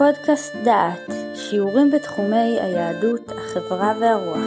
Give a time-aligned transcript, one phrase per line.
[0.00, 4.44] לפודקאסט דעת, שיעורים בתחומי היהדות, החברה והרוח.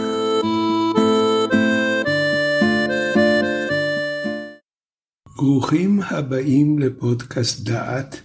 [5.35, 8.21] ברוכים הבאים לפודקאסט דעת,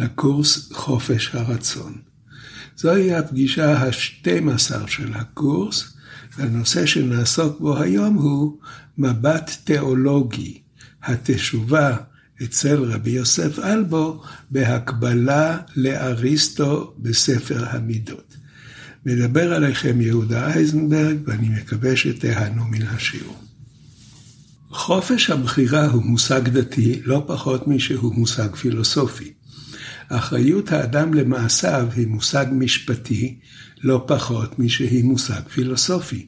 [0.00, 1.92] לקורס חופש הרצון.
[2.76, 5.96] זוהי הפגישה ה-12 של הקורס,
[6.38, 8.58] והנושא שנעסוק בו היום הוא
[8.98, 10.62] מבט תיאולוגי,
[11.02, 11.96] התשובה
[12.42, 18.36] אצל רבי יוסף אלבו בהקבלה לאריסטו בספר המידות.
[19.06, 23.44] מדבר עליכם יהודה אייזנברג, ואני מקווה שתיהנו מן השיעור.
[24.70, 29.32] חופש הבחירה הוא מושג דתי לא פחות משהוא מושג פילוסופי.
[30.08, 33.38] אחריות האדם למעשיו היא מושג משפטי
[33.82, 36.26] לא פחות משהיא מושג פילוסופי.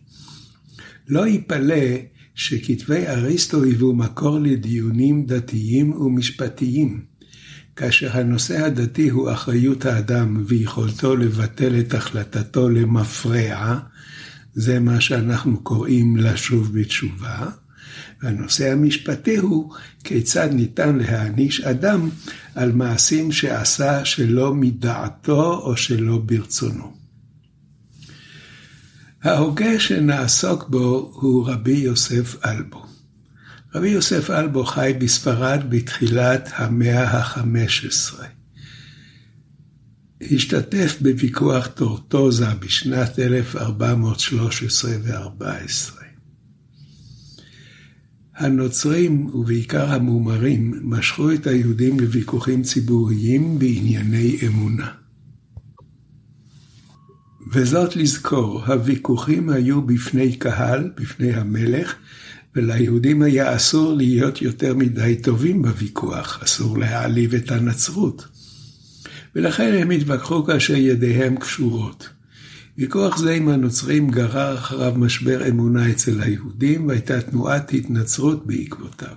[1.09, 1.85] לא ייפלא
[2.35, 7.05] שכתבי אריסטו היוו מקור לדיונים דתיים ומשפטיים.
[7.77, 13.79] כאשר הנושא הדתי הוא אחריות האדם ויכולתו לבטל את החלטתו למפרע,
[14.55, 17.47] זה מה שאנחנו קוראים לשוב בתשובה,
[18.23, 22.09] והנושא המשפטי הוא כיצד ניתן להעניש אדם
[22.55, 27.02] על מעשים שעשה שלא מדעתו או שלא ברצונו.
[29.23, 32.87] ההוגה שנעסוק בו הוא רבי יוסף אלבו.
[33.75, 38.25] רבי יוסף אלבו חי בספרד בתחילת המאה ה-15.
[40.31, 46.03] השתתף בוויכוח טורטוזה בשנת 1413 ו-14.
[48.37, 55.02] הנוצרים, ובעיקר המומרים, משכו את היהודים לוויכוחים ציבוריים בענייני אמונה.
[57.55, 61.95] וזאת לזכור, הוויכוחים היו בפני קהל, בפני המלך,
[62.57, 68.27] וליהודים היה אסור להיות יותר מדי טובים בוויכוח, אסור להעליב את הנצרות.
[69.37, 72.09] ולכן הם התווכחו כאשר ידיהם קשורות.
[72.79, 79.15] ויכוח זה עם הנוצרים גרר אחריו משבר אמונה אצל היהודים, והייתה תנועת התנצרות בעקבותיו.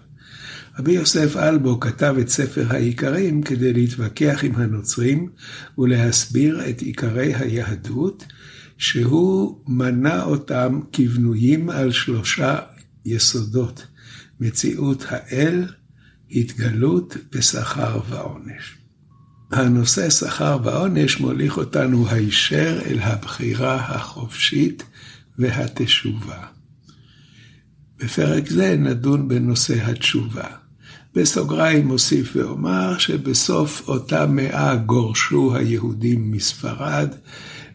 [0.80, 5.30] רבי יוסף אלבו כתב את ספר העיקרים כדי להתווכח עם הנוצרים
[5.78, 8.26] ולהסביר את עיקרי היהדות,
[8.78, 12.60] שהוא מנה אותם כבנויים על שלושה
[13.06, 13.88] יסודות,
[14.40, 15.66] מציאות האל,
[16.32, 18.78] התגלות ושכר ועונש.
[19.52, 24.84] הנושא שכר ועונש מוליך אותנו הישר אל הבחירה החופשית
[25.40, 26.46] והתשובה.
[28.00, 30.65] בפרק זה נדון בנושא התשובה.
[31.16, 37.10] בסוגריים מוסיף ואומר שבסוף אותה מאה גורשו היהודים מספרד,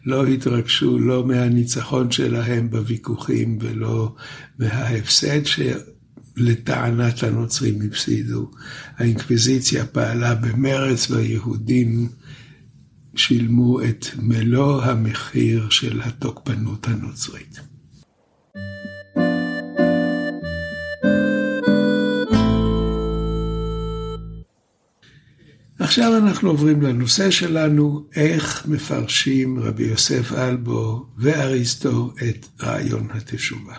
[0.05, 4.15] לא התרגשו לא מהניצחון שלהם בוויכוחים ולא
[4.59, 8.51] מההפסד שלטענת הנוצרים הפסידו.
[8.97, 12.09] האינקוויזיציה פעלה במרץ והיהודים
[13.15, 17.70] שילמו את מלוא המחיר של התוקפנות הנוצרית.
[25.91, 33.73] עכשיו אנחנו עוברים לנושא שלנו, איך מפרשים רבי יוסף אלבו ואריסטו את רעיון התשובה.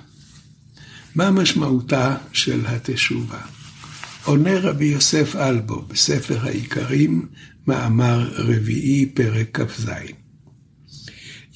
[1.14, 3.40] מה משמעותה של התשובה?
[4.24, 7.26] עונה רבי יוסף אלבו בספר העיקרים,
[7.66, 9.90] מאמר רביעי, פרק כ"ז.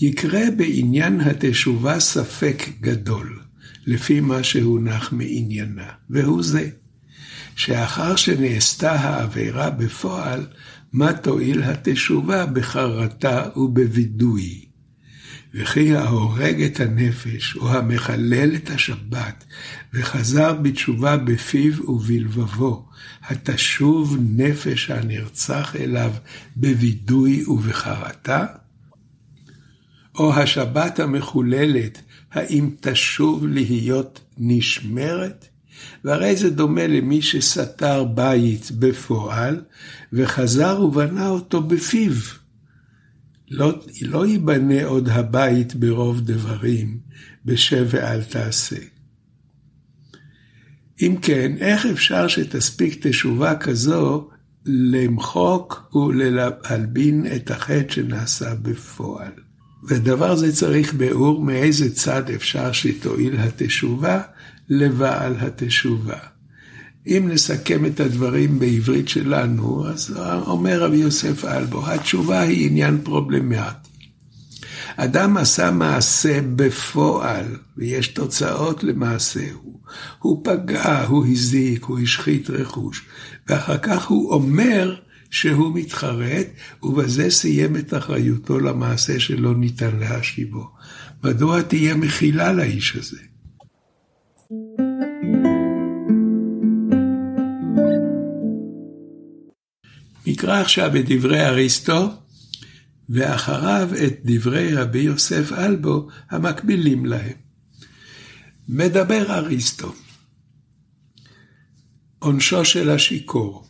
[0.00, 3.40] יקרה בעניין התשובה ספק גדול,
[3.86, 6.70] לפי מה שהונח מעניינה, והוא זה.
[7.56, 10.46] שאחר שנעשתה העבירה בפועל,
[10.92, 14.64] מה תועיל התשובה בחרטה ובווידוי.
[15.54, 19.44] וכי ההורג את הנפש, או המחלל את השבת,
[19.94, 22.88] וחזר בתשובה בפיו ובלבבו,
[23.22, 26.12] התשוב נפש הנרצח אליו
[26.56, 28.46] בווידוי ובחרטה?
[30.14, 32.02] או השבת המחוללת,
[32.32, 35.48] האם תשוב להיות נשמרת?
[36.04, 39.62] והרי זה דומה למי שסתר בית בפועל,
[40.12, 42.12] וחזר ובנה אותו בפיו.
[43.50, 46.98] לא, לא ייבנה עוד הבית ברוב דברים,
[47.44, 48.76] בשב ואל תעשה.
[51.02, 54.28] אם כן, איך אפשר שתספיק תשובה כזו
[54.66, 59.32] למחוק ולהלבין את החטא שנעשה בפועל?
[59.88, 64.20] ודבר זה צריך ביאור מאיזה צד אפשר שתועיל התשובה,
[64.68, 66.18] לבעל התשובה.
[67.06, 70.16] אם נסכם את הדברים בעברית שלנו, אז
[70.46, 73.86] אומר רבי יוסף אלבו, התשובה היא עניין פרובלמטי.
[74.96, 77.46] אדם עשה מעשה בפועל,
[77.76, 79.80] ויש תוצאות למעשהו.
[80.18, 83.06] הוא פגע, הוא הזיק, הוא השחית רכוש,
[83.48, 84.96] ואחר כך הוא אומר
[85.30, 86.46] שהוא מתחרט,
[86.82, 90.70] ובזה סיים את אחריותו למעשה שלא ניתן להשיבו.
[91.24, 93.20] מדוע תהיה מחילה לאיש הזה?
[100.26, 102.12] נקרא עכשיו את דברי אריסטו,
[103.08, 107.32] ואחריו את דברי רבי יוסף אלבו המקבילים להם.
[108.68, 109.94] מדבר אריסטו,
[112.18, 113.66] עונשו של השיכור,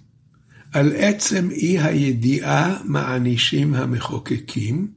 [0.72, 4.88] על עצם אי הידיעה מענישים המחוקקים,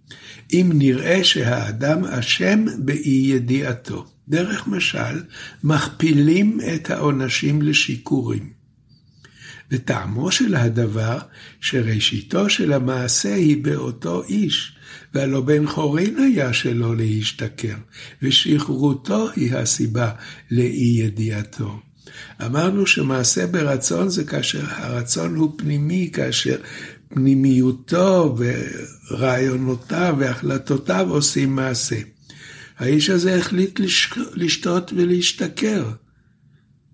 [0.53, 4.05] אם נראה שהאדם אשם באי ידיעתו.
[4.27, 5.23] דרך משל,
[5.63, 8.58] מכפילים את העונשים לשיכורים.
[9.71, 11.17] וטעמו של הדבר,
[11.61, 14.75] שראשיתו של המעשה היא באותו איש,
[15.13, 17.75] והלא בן חורין היה שלא להשתכר,
[18.21, 20.11] ושכרותו היא הסיבה
[20.51, 21.79] לאי ידיעתו.
[22.45, 26.55] אמרנו שמעשה ברצון זה כאשר הרצון הוא פנימי, כאשר
[27.09, 28.37] פנימיותו
[29.11, 31.99] ורעיונותיו והחלטותיו עושים מעשה.
[32.77, 33.79] האיש הזה החליט
[34.33, 35.91] לשתות ולהשתכר.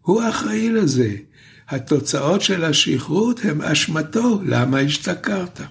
[0.01, 1.15] הוא אחראי לזה.
[1.69, 5.61] התוצאות של השכרות הם אשמתו, למה השתכרת?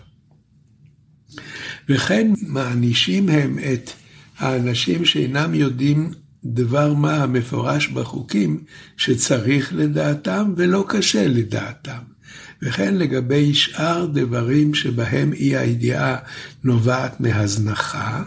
[1.88, 3.90] וכן מענישים הם את
[4.38, 6.10] האנשים שאינם יודעים
[6.44, 8.64] דבר מה המפורש בחוקים
[8.96, 12.14] שצריך לדעתם ולא קשה לדעתם.
[12.62, 16.16] וכן לגבי שאר דברים שבהם אי הידיעה
[16.64, 18.22] נובעת מהזנחה,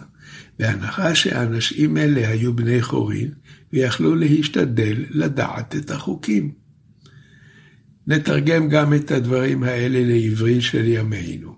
[0.60, 3.31] בהנחה שהאנשים אלה היו בני חורין
[3.74, 6.67] ויכלו להשתדל לדעת את החוקים.
[8.07, 11.56] נתרגם גם את הדברים האלה לעברי של ימינו.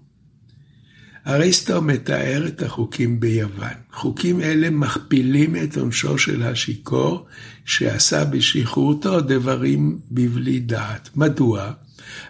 [1.27, 3.77] אריסטו מתאר את החוקים ביוון.
[3.93, 7.25] חוקים אלה מכפילים את עונשו של השיכור
[7.65, 11.09] שעשה בשכרותו דברים בבלי דעת.
[11.15, 11.71] מדוע?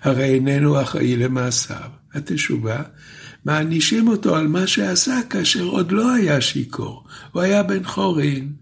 [0.02, 1.90] הרי איננו אחראי למעשיו.
[2.14, 2.82] התשובה,
[3.46, 7.04] מענישים אותו על מה שעשה כאשר עוד לא היה שיכור.
[7.32, 8.54] הוא היה בן חורין,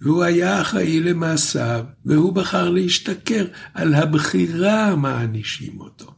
[0.00, 3.46] והוא היה אחראי למעשיו, והוא בחר להשתכר.
[3.74, 6.14] על הבחירה מענישים אותו.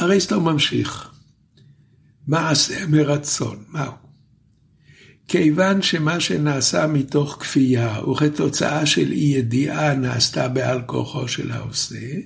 [0.00, 1.10] אריסטו ממשיך.
[2.26, 3.92] מעשה מרצון, מהו?
[5.28, 12.16] כיוון שמה שנעשה מתוך כפייה וכתוצאה של אי ידיעה נעשתה בעל כוחו של העושה,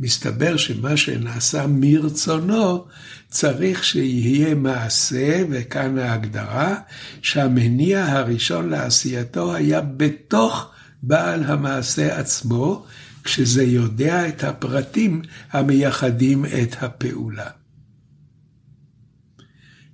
[0.00, 2.86] מסתבר שמה שנעשה מרצונו
[3.28, 6.76] צריך שיהיה מעשה, וכאן ההגדרה,
[7.22, 10.70] שהמניע הראשון לעשייתו היה בתוך
[11.02, 12.86] בעל המעשה עצמו,
[13.24, 17.50] כשזה יודע את הפרטים המייחדים את הפעולה.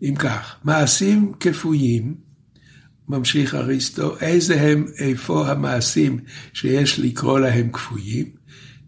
[0.02, 2.14] אם כך, מעשים כפויים,
[3.08, 6.19] ממשיך אריסטו, איזה הם, איפה המעשים
[6.52, 8.41] שיש לקרוא להם כפויים?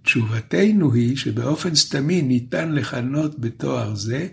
[0.05, 4.27] תשובתנו היא שבאופן סתמי ניתן לכנות בתואר זה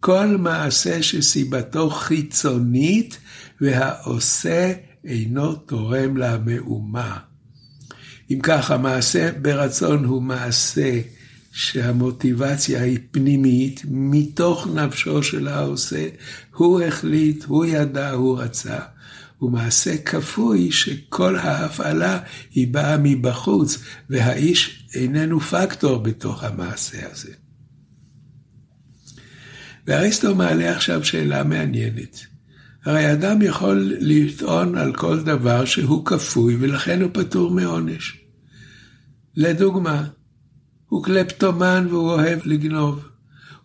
[0.00, 3.18] כל מעשה שסיבתו חיצונית
[3.60, 4.72] והעושה
[5.04, 7.18] אינו תורם למהומה.
[8.30, 11.00] אם כך, המעשה ברצון הוא מעשה
[11.52, 16.08] שהמוטיבציה היא פנימית, מתוך נפשו של העושה,
[16.54, 18.78] הוא החליט, הוא ידע, הוא רצה.
[19.42, 22.18] ומעשה כפוי שכל ההפעלה
[22.54, 23.78] היא באה מבחוץ,
[24.10, 27.32] והאיש איננו פקטור בתוך המעשה הזה.
[29.86, 32.26] ואריסטו מעלה עכשיו שאלה מעניינת.
[32.84, 38.20] הרי אדם יכול לטעון על כל דבר שהוא כפוי ולכן הוא פטור מעונש.
[39.36, 40.04] לדוגמה,
[40.88, 43.08] הוא קלפטומן והוא אוהב לגנוב.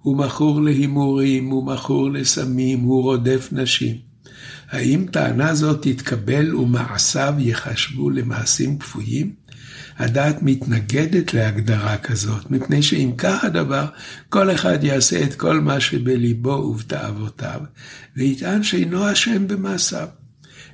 [0.02, 3.96] הוא מכור להימורים, הוא מכור לסמים, הוא רודף נשים.
[4.70, 9.39] האם טענה זאת תתקבל ומעשיו ייחשבו למעשים כפויים?
[10.00, 13.86] הדעת מתנגדת להגדרה כזאת, מפני שאם כך הדבר,
[14.30, 17.62] כל אחד יעשה את כל מה שבליבו ובתאוותיו,
[18.16, 20.08] ויטען שאינו אשם במעשיו.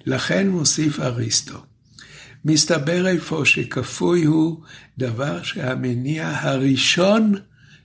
[0.06, 1.64] לכן מוסיף אריסטו,
[2.46, 4.62] מסתבר אפוא שכפוי הוא
[4.98, 7.34] דבר שהמניע הראשון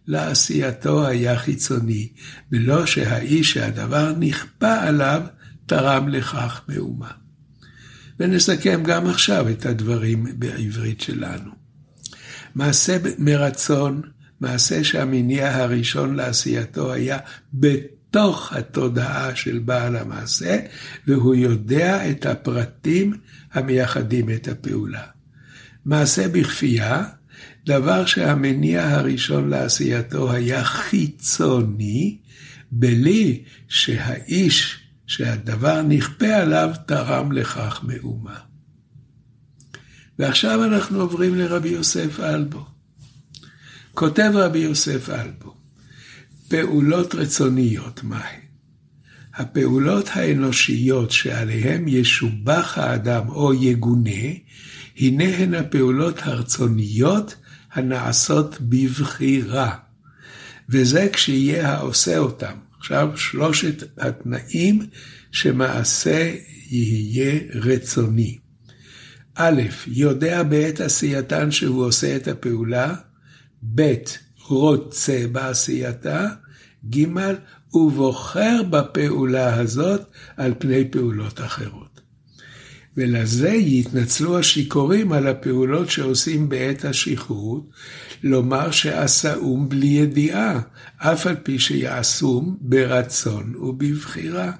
[0.06, 2.08] לעשייתו היה חיצוני,
[2.52, 5.22] ולא שהאיש שהדבר נכפה עליו
[5.66, 7.19] תרם לכך מאומה.
[8.20, 11.50] ונסכם גם עכשיו את הדברים בעברית שלנו.
[12.54, 14.02] מעשה מרצון,
[14.40, 17.18] מעשה שהמניע הראשון לעשייתו היה
[17.54, 20.58] בתוך התודעה של בעל המעשה,
[21.06, 23.16] והוא יודע את הפרטים
[23.52, 25.04] המייחדים את הפעולה.
[25.84, 27.04] מעשה בכפייה,
[27.66, 32.18] דבר שהמניע הראשון לעשייתו היה חיצוני,
[32.72, 34.79] בלי שהאיש
[35.10, 38.38] שהדבר נכפה עליו תרם לכך מאומה.
[40.18, 42.66] ועכשיו אנחנו עוברים לרבי יוסף אלבו.
[43.94, 45.54] כותב רבי יוסף אלבו,
[46.48, 48.40] פעולות רצוניות מהן?
[49.34, 54.26] הפעולות האנושיות שעליהן ישובח האדם או יגונה,
[54.96, 57.36] הנה הן הפעולות הרצוניות
[57.72, 59.76] הנעשות בבחירה.
[60.68, 62.69] וזה כשיהיה העושה אותם.
[62.80, 64.86] עכשיו שלושת התנאים
[65.32, 66.34] שמעשה
[66.70, 68.38] יהיה רצוני.
[69.34, 72.94] א', יודע בעת עשייתן שהוא עושה את הפעולה,
[73.74, 73.92] ב',
[74.46, 76.28] רוצה בעשייתה,
[76.90, 77.06] ג',
[77.74, 80.00] ובוחר בפעולה הזאת
[80.36, 82.00] על פני פעולות אחרות.
[82.96, 87.70] ולזה יתנצלו השיכורים על הפעולות שעושים בעת השכרות,
[88.22, 90.60] לומר שעשאום בלי ידיעה,
[90.96, 94.52] אף על פי שיעשום ברצון ובבחירה.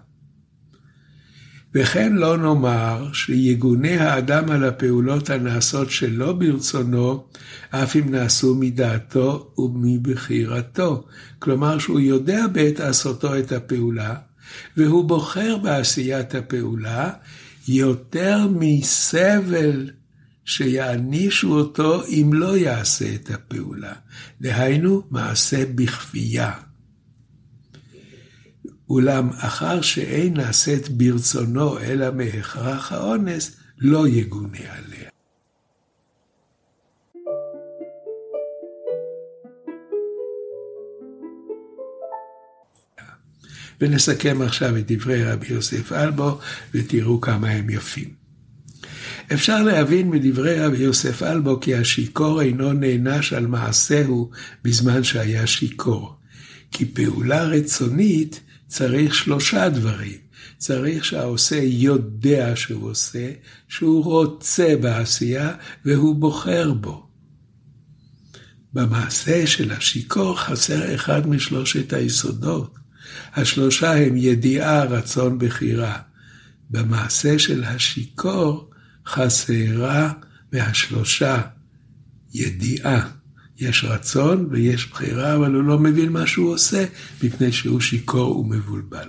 [1.74, 7.24] וכן לא נאמר שיגונה האדם על הפעולות הנעשות שלא ברצונו,
[7.70, 11.06] אף אם נעשו מדעתו ומבחירתו.
[11.38, 14.14] כלומר שהוא יודע בעת עשותו את הפעולה,
[14.76, 17.10] והוא בוחר בעשיית הפעולה
[17.68, 19.90] יותר מסבל
[20.44, 23.92] שיענישו אותו אם לא יעשה את הפעולה.
[24.40, 26.52] דהיינו, מעשה בכפייה.
[28.90, 35.10] אולם אחר שאין נעשית ברצונו אלא מהכרח האונס, לא יגונה עליה.
[43.80, 46.38] ונסכם עכשיו את דברי רבי יוסף אלבו,
[46.74, 48.19] ותראו כמה הם יפים.
[49.32, 54.30] אפשר להבין מדברי רבי יוסף אלבו כי השיכור אינו נענש על מעשהו
[54.64, 56.16] בזמן שהיה שיכור.
[56.72, 60.18] כי פעולה רצונית צריך שלושה דברים.
[60.58, 63.30] צריך שהעושה יודע שהוא עושה,
[63.68, 67.06] שהוא רוצה בעשייה והוא בוחר בו.
[68.72, 72.74] במעשה של השיכור חסר אחד משלושת היסודות.
[73.34, 75.96] השלושה הם ידיעה, רצון, בחירה.
[76.70, 78.69] במעשה של השיכור
[79.06, 80.12] חסרה
[80.52, 81.40] מהשלושה
[82.34, 83.10] ידיעה.
[83.58, 86.84] יש רצון ויש בחירה, אבל הוא לא מבין מה שהוא עושה,
[87.22, 89.08] מפני שהוא שיכור ומבולבל.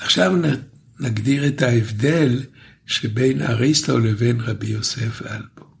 [0.00, 0.32] עכשיו
[1.00, 2.42] נגדיר את ההבדל
[2.86, 5.73] שבין אריסטו לבין רבי יוסף אלבו.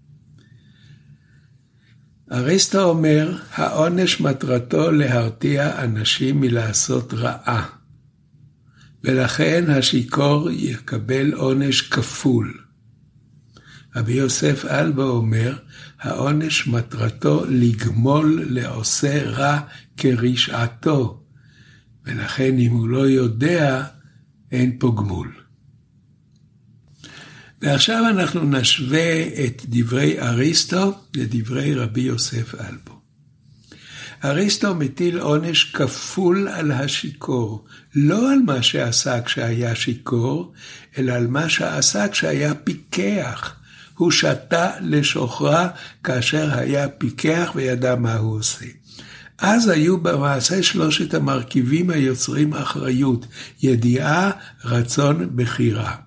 [2.34, 7.66] אריסטו אומר, העונש מטרתו להרתיע אנשים מלעשות רעה.
[9.04, 12.58] ולכן השיכור יקבל עונש כפול.
[13.96, 15.58] רבי יוסף אלבו אומר,
[16.00, 19.60] העונש מטרתו לגמול לעושה רע
[19.96, 21.22] כרשעתו,
[22.04, 23.84] ולכן אם הוא לא יודע,
[24.52, 25.43] אין פה גמול.
[27.64, 33.00] ועכשיו אנחנו נשווה את דברי אריסטו לדברי רבי יוסף אלבו.
[34.24, 40.52] אריסטו מטיל עונש כפול על השיכור, לא על מה שעשה כשהיה שיכור,
[40.98, 43.54] אלא על מה שעשה כשהיה פיקח.
[43.96, 45.68] הוא שתה לשוכרה
[46.04, 48.66] כאשר היה פיקח וידע מה הוא עושה.
[49.38, 53.26] אז היו במעשה שלושת המרכיבים היוצרים אחריות,
[53.62, 54.30] ידיעה,
[54.64, 56.03] רצון, בחירה.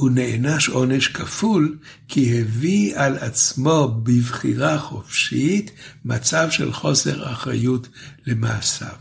[0.00, 1.76] הוא נענש עונש כפול,
[2.08, 5.70] כי הביא על עצמו בבחירה חופשית
[6.04, 7.88] מצב של חוסר אחריות
[8.26, 8.96] למעשיו.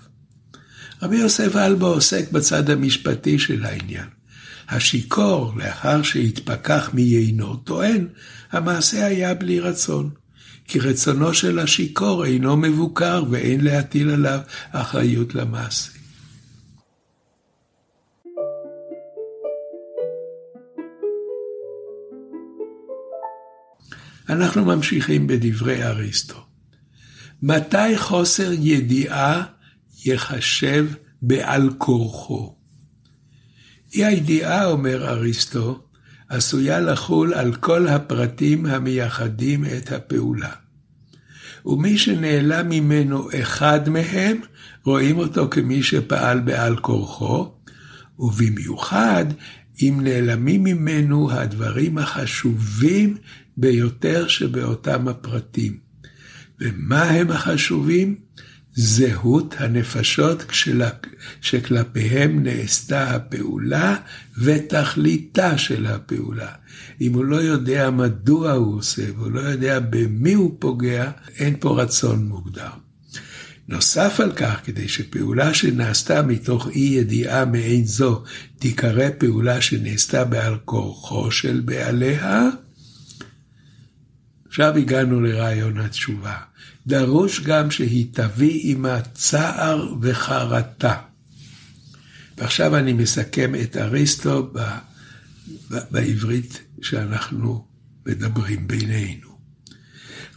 [1.01, 4.07] רבי יוסף אלבו עוסק בצד המשפטי של העניין.
[4.69, 8.07] השיכור, לאחר שהתפכח מיינו, טוען,
[8.51, 10.09] המעשה היה בלי רצון.
[10.67, 14.39] כי רצונו של השיכור אינו מבוקר ואין להטיל עליו
[14.71, 15.98] אחריות למעשה.
[24.29, 26.45] אנחנו ממשיכים בדברי אריסטו.
[27.41, 29.43] מתי חוסר ידיעה
[30.05, 30.87] יחשב
[31.21, 32.55] בעל כורחו?
[33.93, 35.79] אי הידיעה, אומר אריסטו,
[36.29, 40.51] עשויה לחול על כל הפרטים המייחדים את הפעולה.
[41.65, 44.37] ומי שנעלם ממנו אחד מהם,
[44.83, 47.51] רואים אותו כמי שפעל בעל כורחו,
[48.19, 49.25] ובמיוחד
[49.81, 53.17] אם נעלמים ממנו הדברים החשובים
[53.57, 55.77] ביותר שבאותם הפרטים.
[56.61, 58.15] ומה הם החשובים?
[58.73, 60.45] זהות הנפשות
[61.41, 63.95] שכלפיהם נעשתה הפעולה
[64.41, 66.51] ותכליתה של הפעולה.
[67.01, 71.81] אם הוא לא יודע מדוע הוא עושה והוא לא יודע במי הוא פוגע, אין פה
[71.81, 72.88] רצון מוגדר.
[73.69, 78.23] נוסף על כך, כדי שפעולה שנעשתה מתוך אי ידיעה מעין זו
[78.59, 82.49] תיקרא פעולה שנעשתה בעל כורחו של בעליה,
[84.47, 86.37] עכשיו הגענו לרעיון התשובה.
[86.87, 90.95] דרוש גם שהיא תביא עימה צער וחרטה.
[92.37, 94.59] ועכשיו אני מסכם את אריסטו ב,
[95.71, 97.65] ב, בעברית שאנחנו
[98.05, 99.28] מדברים בינינו.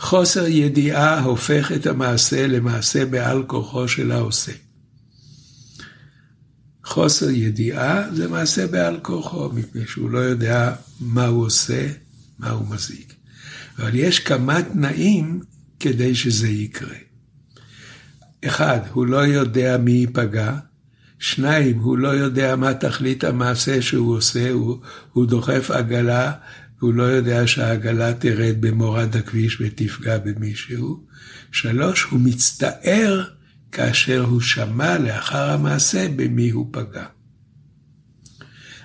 [0.02, 4.52] חוסר ידיעה הופך את המעשה למעשה בעל כוחו של העושה.
[6.85, 11.88] חוסר ידיעה זה מעשה בעל כוחו, מפני שהוא לא יודע מה הוא עושה,
[12.38, 13.14] מה הוא מזיק.
[13.78, 15.40] אבל יש כמה תנאים
[15.80, 16.97] כדי שזה יקרה.
[18.44, 20.56] אחד, הוא לא יודע מי ייפגע.
[21.18, 24.78] שניים, הוא לא יודע מה תכלית המעשה שהוא עושה, הוא,
[25.12, 26.32] הוא דוחף עגלה,
[26.83, 31.05] והוא לא יודע שהעגלה תרד במורד הכביש ותפגע במישהו.
[31.53, 33.25] שלוש, הוא מצטער
[33.73, 37.07] כאשר הוא שמע לאחר המעשה במי הוא פגע.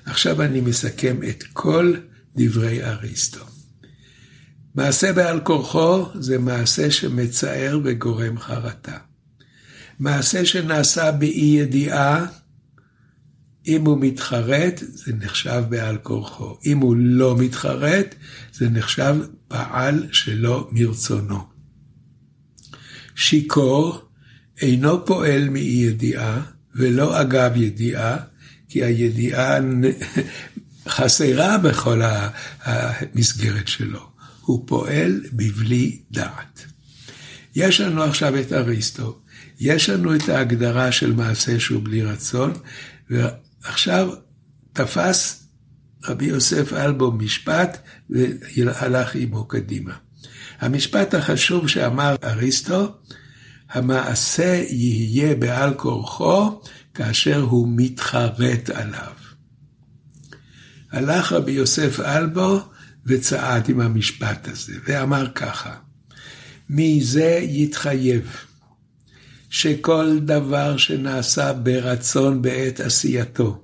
[0.06, 1.94] עכשיו אני מסכם את כל
[2.36, 3.46] דברי אריסטו.
[4.76, 8.98] מעשה בעל כורחו זה מעשה שמצער וגורם חרטה.
[10.00, 12.26] מעשה שנעשה באי ידיעה,
[13.68, 16.58] אם הוא מתחרט, זה נחשב בעל כורחו.
[16.66, 18.16] אם הוא לא מתחרט,
[18.54, 19.16] זה נחשב
[19.48, 21.44] פעל שלא מרצונו.
[23.16, 24.02] שיכור
[24.62, 26.42] אינו פועל מאי ידיעה
[26.76, 28.18] ולא אגב ידיעה,
[28.70, 29.58] כי הידיעה
[30.88, 32.02] חסרה בכל
[32.64, 34.10] המסגרת שלו.
[34.42, 36.66] הוא פועל בבלי דעת.
[37.56, 39.20] יש לנו עכשיו את אריסטו,
[39.60, 42.54] יש לנו את ההגדרה של מעשה שהוא בלי רצון,
[43.68, 44.10] ועכשיו
[44.74, 45.48] תפס
[46.04, 47.78] רבי יוסף אלבו משפט
[48.10, 49.94] והלך עמו קדימה.
[50.60, 52.96] המשפט החשוב שאמר אריסטו,
[53.70, 56.62] המעשה יהיה בעל כורחו
[56.94, 59.14] כאשר הוא מתחרט עליו.
[60.92, 62.60] הלך רבי יוסף אלבו
[63.06, 65.76] וצעד עם המשפט הזה, ואמר ככה,
[66.70, 68.38] מזה יתחייב
[69.58, 73.64] שכל דבר שנעשה ברצון בעת עשייתו,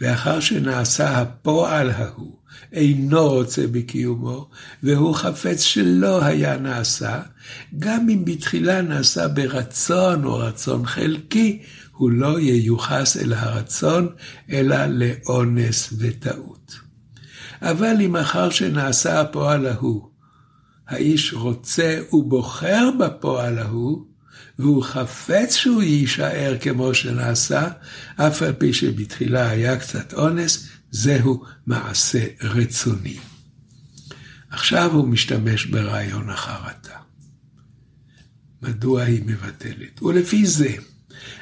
[0.00, 2.36] ואחר שנעשה הפועל ההוא,
[2.72, 4.48] אינו רוצה בקיומו,
[4.82, 7.22] והוא חפץ שלא היה נעשה,
[7.78, 14.08] גם אם בתחילה נעשה ברצון או רצון חלקי, הוא לא ייוחס אל הרצון,
[14.50, 16.74] אלא לאונס וטעות.
[17.62, 20.08] אבל אם אחר שנעשה הפועל ההוא,
[20.88, 24.13] האיש רוצה ובוחר בפועל ההוא,
[24.58, 27.68] והוא חפץ שהוא יישאר כמו שנעשה,
[28.16, 33.16] אף על פי שבתחילה היה קצת אונס, זהו מעשה רצוני.
[34.50, 36.96] עכשיו הוא משתמש ברעיון החרטה.
[38.62, 40.02] מדוע היא מבטלת?
[40.02, 40.74] ולפי זה,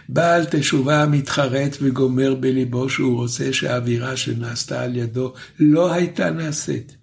[0.08, 6.96] בעל תשובה מתחרט וגומר בליבו שהוא רוצה שהאווירה שנעשתה על ידו לא הייתה נעשית,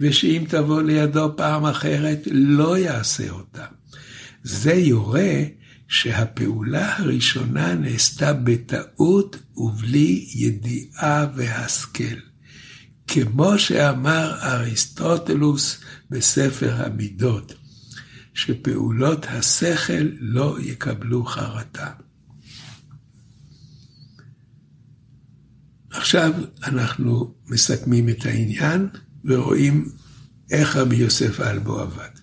[0.00, 3.64] ושאם תבוא לידו פעם אחרת, לא יעשה אותה.
[4.46, 5.42] זה יורה
[5.88, 12.18] שהפעולה הראשונה נעשתה בטעות ובלי ידיעה והשכל.
[13.06, 15.80] כמו שאמר אריסטוטלוס
[16.10, 17.54] בספר המידות,
[18.34, 21.90] שפעולות השכל לא יקבלו חרטה.
[25.90, 26.32] עכשיו
[26.62, 28.88] אנחנו מסכמים את העניין
[29.24, 29.88] ורואים
[30.50, 32.15] איך רבי יוסף אלבו עבד.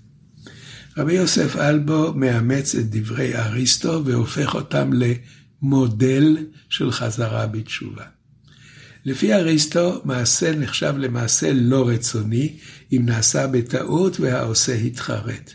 [0.97, 6.38] רבי יוסף אלבו מאמץ את דברי אריסטו והופך אותם למודל
[6.69, 8.06] של חזרה בתשובה.
[9.06, 12.58] לפי אריסטו, מעשה נחשב למעשה לא רצוני,
[12.91, 15.51] אם נעשה בטעות והעושה התחרט.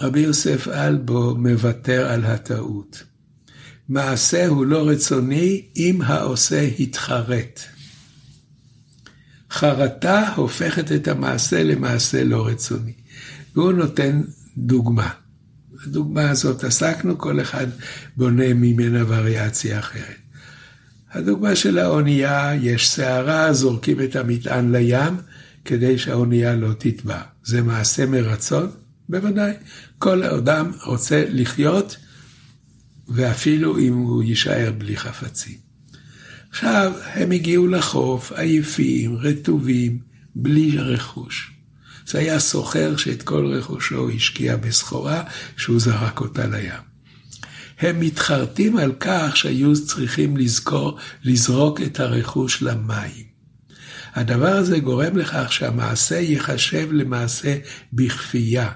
[0.00, 3.02] רבי יוסף אלבו מוותר על הטעות.
[3.88, 7.60] מעשה הוא לא רצוני אם העושה התחרט.
[9.50, 13.05] חרטה הופכת את המעשה למעשה לא רצוני.
[13.56, 14.22] והוא נותן
[14.56, 15.08] דוגמה.
[15.86, 17.66] הדוגמה הזאת עסקנו, כל אחד
[18.16, 20.16] בונה ממנה וריאציה אחרת.
[21.12, 25.16] הדוגמה של האונייה, יש סערה, זורקים את המטען לים
[25.64, 27.20] כדי שהאונייה לא תטבע.
[27.44, 28.70] זה מעשה מרצון?
[29.08, 29.52] בוודאי.
[29.98, 31.96] כל אדם רוצה לחיות
[33.08, 35.58] ואפילו אם הוא יישאר בלי חפצים.
[36.50, 39.98] עכשיו, הם הגיעו לחוף, עייפים, רטובים,
[40.34, 41.55] בלי רכוש.
[42.06, 45.22] זה היה סוחר שאת כל רכושו השקיע בסחורה,
[45.56, 46.86] שהוא זרק אותה לים.
[47.78, 53.26] הם מתחרטים על כך שהיו צריכים לזכור, לזרוק את הרכוש למים.
[54.14, 57.56] הדבר הזה גורם לכך שהמעשה ייחשב למעשה
[57.92, 58.70] בכפייה.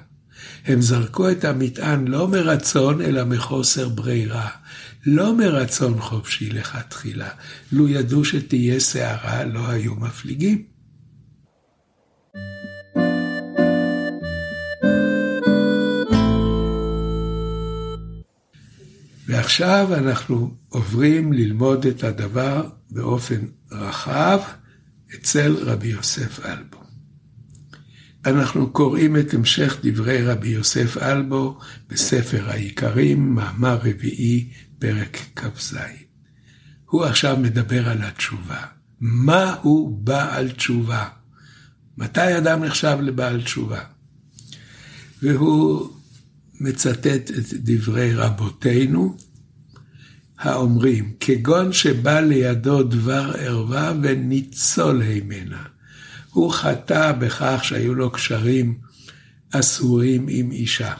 [0.66, 4.48] הם זרקו את המטען לא מרצון, אלא מחוסר ברירה.
[5.06, 7.28] לא מרצון חופשי לכתחילה.
[7.72, 10.79] לו ידעו שתהיה סערה, לא היו מפליגים.
[19.50, 23.40] ועכשיו אנחנו עוברים ללמוד את הדבר באופן
[23.72, 24.38] רחב
[25.14, 26.78] אצל רבי יוסף אלבו.
[28.26, 31.58] אנחנו קוראים את המשך דברי רבי יוסף אלבו
[31.88, 35.76] בספר העיקרים, מאמר רביעי, פרק כ"ז.
[36.84, 38.62] הוא עכשיו מדבר על התשובה.
[39.00, 41.08] מה הוא בעל תשובה?
[41.98, 43.80] מתי אדם נחשב לבעל תשובה?
[45.22, 45.90] והוא
[46.60, 49.16] מצטט את דברי רבותינו,
[50.40, 55.62] האומרים, כגון שבא לידו דבר ערווה וניצול הימנה.
[56.30, 58.78] הוא חטא בכך שהיו לו קשרים
[59.50, 60.94] אסורים עם אישה.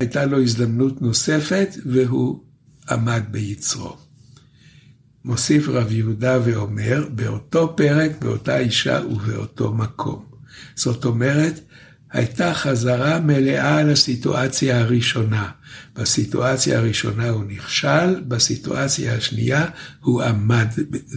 [0.00, 2.42] הייתה לו הזדמנות נוספת והוא
[2.90, 3.96] עמד ביצרו.
[5.24, 10.24] מוסיף רב יהודה ואומר, באותו פרק, באותה אישה ובאותו מקום.
[10.74, 11.60] זאת אומרת,
[12.12, 15.50] הייתה חזרה מלאה לסיטואציה הראשונה.
[15.94, 19.66] בסיטואציה הראשונה הוא נכשל, בסיטואציה השנייה
[20.00, 20.66] הוא עמד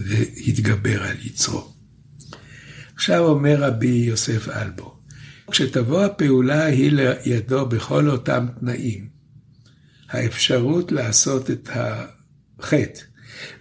[0.06, 1.72] והתגבר על יצרו.
[2.94, 4.96] עכשיו אומר רבי יוסף אלבו,
[5.50, 9.08] כשתבוא הפעולה היא לידו בכל אותם תנאים,
[10.10, 13.00] האפשרות לעשות את החטא,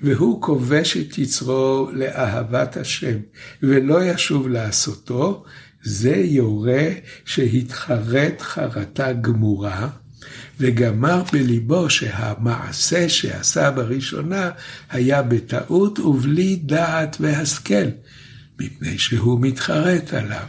[0.01, 3.17] והוא כובש את יצרו לאהבת השם,
[3.63, 5.45] ולא ישוב לעשותו,
[5.83, 6.87] זה יורה
[7.25, 9.89] שהתחרט חרטה גמורה,
[10.59, 14.49] וגמר בליבו שהמעשה שעשה בראשונה
[14.89, 17.89] היה בטעות ובלי דעת והשכל,
[18.59, 20.45] מפני שהוא מתחרט עליו.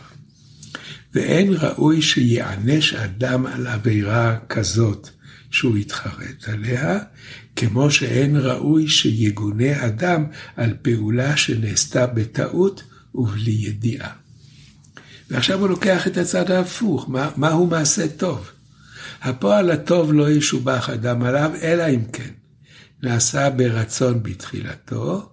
[1.14, 5.08] ואין ראוי שיענש אדם על עבירה כזאת
[5.50, 6.98] שהוא יתחרט עליה,
[7.56, 10.24] כמו שאין ראוי שיגונה אדם
[10.56, 12.82] על פעולה שנעשתה בטעות
[13.14, 14.19] ובלי ידיעה.
[15.30, 18.50] ועכשיו הוא לוקח את הצד ההפוך, מה, מהו מעשה טוב?
[19.22, 22.30] הפועל הטוב לא ישובח אדם עליו, אלא אם כן
[23.02, 25.32] נעשה ברצון בתחילתו,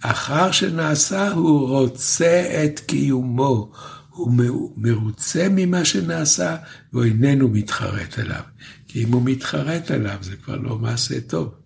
[0.00, 3.72] אחר שנעשה הוא רוצה את קיומו,
[4.10, 4.32] הוא
[4.76, 6.56] מרוצה ממה שנעשה,
[6.92, 8.42] והוא איננו מתחרט עליו.
[8.88, 11.65] כי אם הוא מתחרט עליו, זה כבר לא מעשה טוב.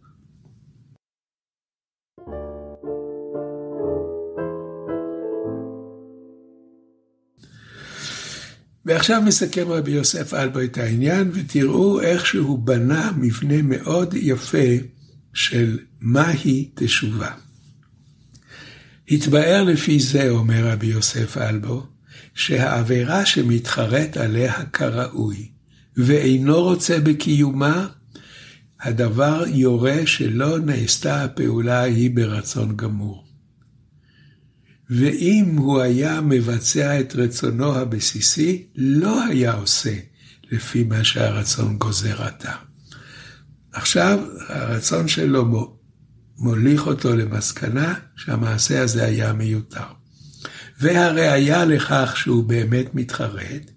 [8.86, 14.68] ועכשיו מסכם רבי יוסף אלבו את העניין, ותראו איך שהוא בנה מבנה מאוד יפה
[15.34, 17.30] של מהי תשובה.
[19.10, 21.86] התבאר לפי זה, אומר רבי יוסף אלבו,
[22.34, 25.48] שהעבירה שמתחרט עליה כראוי,
[25.96, 27.88] ואינו רוצה בקיומה,
[28.80, 33.29] הדבר יורה שלא נעשתה הפעולה ההיא ברצון גמור.
[34.90, 39.94] ואם הוא היה מבצע את רצונו הבסיסי, לא היה עושה
[40.50, 42.52] לפי מה שהרצון גוזר עתה.
[43.72, 45.76] עכשיו, הרצון שלו
[46.38, 49.86] מוליך אותו למסקנה שהמעשה הזה היה מיותר.
[50.80, 53.70] והראיה לכך שהוא באמת מתחרט,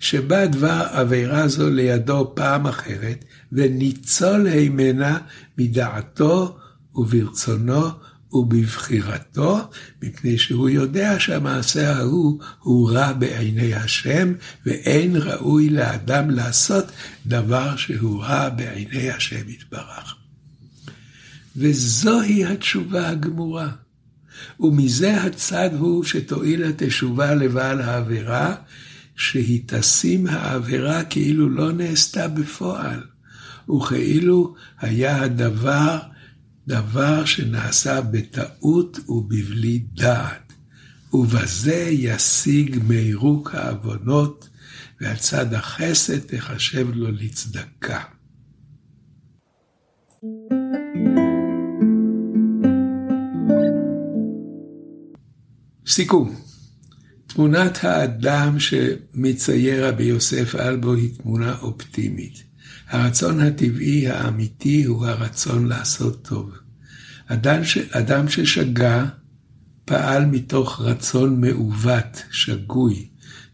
[0.00, 5.18] שבא דבר עבירה זו לידו פעם אחרת, וניצול הימנה
[5.58, 6.58] מדעתו
[6.94, 7.88] וברצונו
[8.32, 9.70] ובבחירתו,
[10.02, 14.32] מפני שהוא יודע שהמעשה ההוא הוא רע בעיני השם,
[14.66, 16.84] ואין ראוי לאדם לעשות
[17.26, 20.16] דבר שהוא רע בעיני השם יתברך.
[21.56, 23.68] וזוהי התשובה הגמורה.
[24.60, 28.54] ומזה הצד הוא שתועיל התשובה לבעל העבירה,
[29.16, 33.00] שהיא תשים העבירה כאילו לא נעשתה בפועל,
[33.68, 35.98] וכאילו היה הדבר
[36.66, 40.52] דבר שנעשה בטעות ובבלי דעת,
[41.12, 44.48] ובזה ישיג מירוק העוונות,
[45.00, 48.02] ועל צד החסד תחשב לו לצדקה.
[55.86, 56.34] סיכום,
[57.26, 62.45] תמונת האדם שמצייר רבי יוסף אלבו היא תמונה אופטימית.
[62.88, 66.52] הרצון הטבעי האמיתי הוא הרצון לעשות טוב.
[67.26, 67.78] אדם, ש...
[67.78, 69.06] אדם ששגה
[69.84, 73.08] פעל מתוך רצון מעוות, שגוי,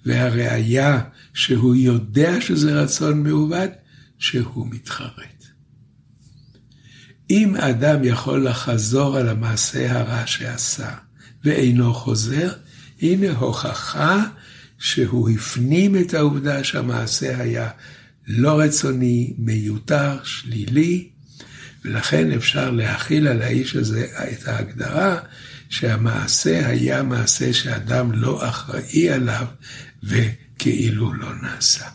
[0.06, 1.00] והראיה
[1.34, 3.70] שהוא יודע שזה רצון מעוות,
[4.18, 5.44] שהוא מתחרט.
[7.30, 10.90] אם אדם יכול לחזור על המעשה הרע שעשה
[11.44, 12.52] ואינו חוזר,
[13.02, 14.24] הנה הוכחה
[14.78, 17.70] שהוא הפנים את העובדה שהמעשה היה
[18.26, 21.08] לא רצוני, מיותר, שלילי,
[21.84, 25.18] ולכן אפשר להכיל על האיש הזה את ההגדרה
[25.68, 29.46] שהמעשה היה מעשה שאדם לא אחראי עליו
[30.02, 31.88] וכאילו לא נעשה.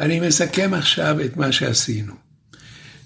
[0.00, 2.14] אני מסכם עכשיו את מה שעשינו.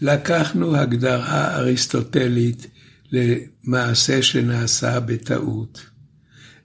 [0.00, 2.66] לקחנו הגדרה אריסטוטלית
[3.12, 5.89] למעשה שנעשה בטעות.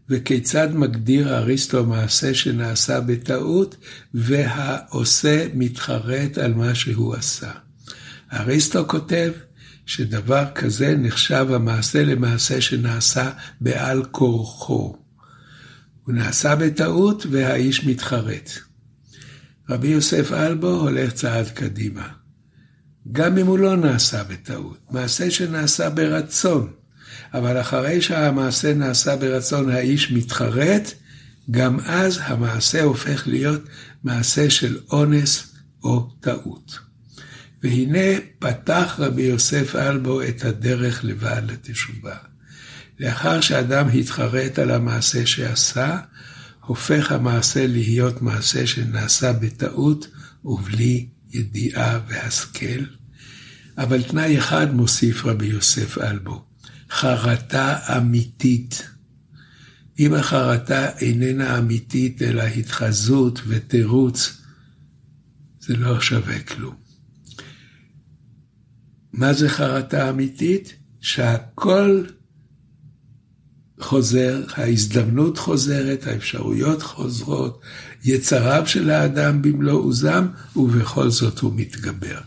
[0.10, 3.76] וכיצד מגדיר אריסטו מעשה שנעשה בטעות,
[4.14, 7.52] והעושה מתחרט על מה שהוא עשה.
[8.34, 9.32] אריסטו כותב
[9.86, 14.96] שדבר כזה נחשב המעשה למעשה שנעשה בעל כורחו.
[16.04, 18.50] הוא נעשה בטעות והאיש מתחרט.
[19.70, 22.08] רבי יוסף אלבו הולך צעד קדימה.
[23.12, 26.74] גם אם הוא לא נעשה בטעות, מעשה שנעשה ברצון,
[27.34, 30.94] אבל אחרי שהמעשה נעשה ברצון האיש מתחרט,
[31.52, 33.62] גם אז המעשה הופך להיות
[34.04, 36.80] מעשה של אונס או טעות.
[37.64, 42.16] והנה פתח רבי יוסף אלבו את הדרך לבעל התשובה.
[43.00, 45.98] לאחר שאדם התחרט על המעשה שעשה,
[46.66, 50.08] הופך המעשה להיות מעשה שנעשה בטעות
[50.46, 52.86] ובלי ידיעה והשכל.
[53.78, 56.46] אבל תנאי אחד מוסיף רבי יוסף אלבו,
[56.90, 58.90] חרטה אמיתית.
[60.00, 64.42] אם החרטה איננה אמיתית, אלא התחזות ותירוץ,
[65.60, 66.76] זה לא שווה כלום.
[69.14, 70.76] מה זה חרטה אמיתית?
[71.02, 72.04] שהכל
[73.80, 77.62] חוזר, ההזדמנות חוזרת, האפשרויות חוזרות,
[78.04, 82.20] יצריו של האדם במלוא עוזם, ובכל זאת הוא מתגבר.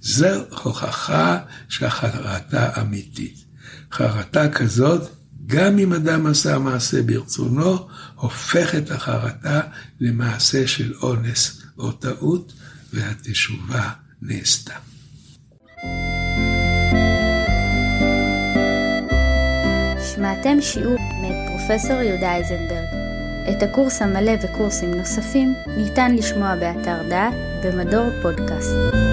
[0.00, 3.49] זו הוכחה שהחרטה אמיתית.
[3.92, 5.08] חרטה כזאת,
[5.46, 9.60] גם אם אדם עשה מעשה ברצונו, הופך את החרטה
[10.00, 12.52] למעשה של אונס או טעות,
[12.92, 13.90] והתשובה
[14.22, 14.74] נעשתה.
[20.14, 23.00] שמעתם שיעור מאת פרופסור יהודה איזנברג.
[23.50, 29.09] את הקורס המלא וקורסים נוספים ניתן לשמוע באתר דעת במדור פודקאסט.